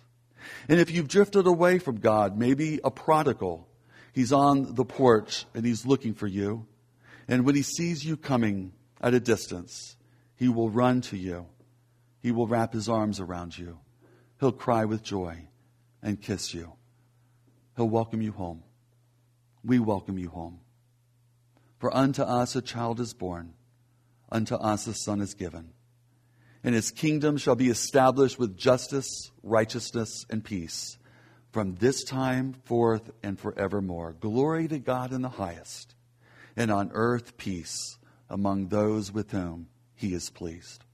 And 0.68 0.80
if 0.80 0.90
you've 0.90 1.08
drifted 1.08 1.46
away 1.46 1.78
from 1.78 2.00
God, 2.00 2.38
maybe 2.38 2.80
a 2.82 2.90
prodigal, 2.90 3.68
he's 4.12 4.32
on 4.32 4.74
the 4.74 4.84
porch 4.84 5.46
and 5.54 5.64
he's 5.64 5.86
looking 5.86 6.14
for 6.14 6.26
you. 6.26 6.66
And 7.28 7.44
when 7.44 7.54
he 7.54 7.62
sees 7.62 8.04
you 8.04 8.16
coming 8.16 8.72
at 9.00 9.14
a 9.14 9.20
distance, 9.20 9.96
he 10.36 10.48
will 10.48 10.70
run 10.70 11.00
to 11.02 11.16
you. 11.16 11.46
He 12.22 12.32
will 12.32 12.46
wrap 12.46 12.72
his 12.72 12.88
arms 12.88 13.20
around 13.20 13.56
you. 13.56 13.78
He'll 14.40 14.52
cry 14.52 14.84
with 14.84 15.02
joy 15.02 15.46
and 16.02 16.20
kiss 16.20 16.54
you. 16.54 16.72
He'll 17.76 17.88
welcome 17.88 18.22
you 18.22 18.32
home. 18.32 18.62
We 19.64 19.78
welcome 19.78 20.18
you 20.18 20.30
home. 20.30 20.60
For 21.78 21.94
unto 21.94 22.22
us 22.22 22.56
a 22.56 22.62
child 22.62 23.00
is 23.00 23.14
born, 23.14 23.54
unto 24.30 24.54
us 24.54 24.86
a 24.86 24.94
son 24.94 25.20
is 25.20 25.34
given. 25.34 25.72
And 26.62 26.74
his 26.74 26.90
kingdom 26.90 27.38
shall 27.38 27.54
be 27.54 27.70
established 27.70 28.38
with 28.38 28.56
justice, 28.56 29.30
righteousness, 29.42 30.26
and 30.28 30.44
peace 30.44 30.98
from 31.52 31.74
this 31.76 32.04
time 32.04 32.54
forth 32.64 33.10
and 33.22 33.38
forevermore. 33.38 34.14
Glory 34.20 34.68
to 34.68 34.78
God 34.78 35.12
in 35.12 35.22
the 35.22 35.28
highest, 35.28 35.94
and 36.56 36.70
on 36.70 36.90
earth 36.92 37.36
peace 37.36 37.98
among 38.28 38.68
those 38.68 39.12
with 39.12 39.30
whom 39.32 39.68
he 39.94 40.14
is 40.14 40.30
pleased. 40.30 40.84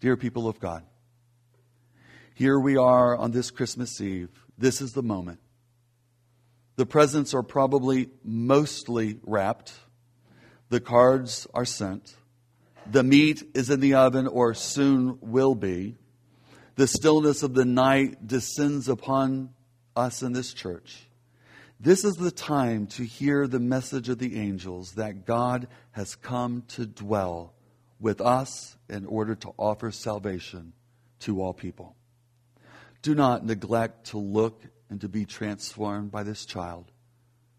Dear 0.00 0.16
people 0.16 0.48
of 0.48 0.60
God, 0.60 0.82
here 2.34 2.58
we 2.58 2.76
are 2.76 3.16
on 3.16 3.30
this 3.30 3.50
Christmas 3.50 4.00
Eve. 4.00 4.28
This 4.58 4.80
is 4.80 4.92
the 4.92 5.02
moment. 5.02 5.40
The 6.76 6.86
presents 6.86 7.32
are 7.32 7.42
probably 7.42 8.10
mostly 8.22 9.18
wrapped. 9.24 9.72
The 10.68 10.80
cards 10.80 11.46
are 11.54 11.64
sent. 11.64 12.14
The 12.90 13.02
meat 13.02 13.42
is 13.54 13.68
in 13.68 13.80
the 13.80 13.94
oven 13.94 14.26
or 14.26 14.54
soon 14.54 15.18
will 15.20 15.54
be. 15.54 15.96
The 16.76 16.86
stillness 16.86 17.42
of 17.42 17.54
the 17.54 17.64
night 17.64 18.26
descends 18.26 18.88
upon 18.88 19.50
us 19.96 20.22
in 20.22 20.32
this 20.32 20.52
church. 20.52 21.08
This 21.80 22.04
is 22.04 22.16
the 22.16 22.30
time 22.30 22.86
to 22.88 23.04
hear 23.04 23.46
the 23.46 23.60
message 23.60 24.08
of 24.08 24.18
the 24.18 24.38
angels 24.38 24.92
that 24.92 25.26
God 25.26 25.68
has 25.92 26.14
come 26.14 26.62
to 26.68 26.86
dwell 26.86 27.54
with 27.98 28.20
us 28.20 28.76
in 28.88 29.04
order 29.06 29.34
to 29.34 29.52
offer 29.58 29.90
salvation 29.90 30.72
to 31.20 31.42
all 31.42 31.54
people. 31.54 31.96
Do 33.02 33.14
not 33.14 33.44
neglect 33.44 34.08
to 34.08 34.18
look 34.18 34.62
and 34.88 35.00
to 35.00 35.08
be 35.08 35.24
transformed 35.24 36.10
by 36.12 36.22
this 36.22 36.46
child 36.46 36.92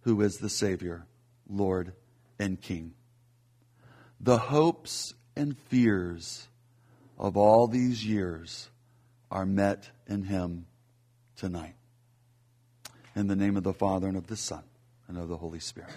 who 0.01 0.21
is 0.21 0.37
the 0.37 0.49
Savior, 0.49 1.05
Lord, 1.49 1.93
and 2.39 2.61
King. 2.61 2.93
The 4.19 4.37
hopes 4.37 5.13
and 5.35 5.57
fears 5.57 6.47
of 7.17 7.37
all 7.37 7.67
these 7.67 8.05
years 8.05 8.69
are 9.29 9.45
met 9.45 9.89
in 10.07 10.23
Him 10.23 10.65
tonight. 11.35 11.75
In 13.15 13.27
the 13.27 13.35
name 13.35 13.57
of 13.57 13.63
the 13.63 13.73
Father, 13.73 14.07
and 14.07 14.17
of 14.17 14.27
the 14.27 14.37
Son, 14.37 14.63
and 15.07 15.17
of 15.17 15.27
the 15.27 15.37
Holy 15.37 15.59
Spirit. 15.59 15.91